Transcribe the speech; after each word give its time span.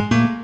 you. 0.00 0.39